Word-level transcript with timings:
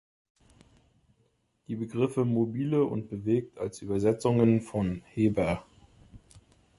Die 1.67 1.75
Begriffe 1.75 2.25
„mobile“ 2.25 2.85
und 2.85 3.07
„bewegt“ 3.11 3.59
als 3.59 3.83
Übersetzungen 3.83 4.61
von 4.61 5.03
hebr. 5.13 5.63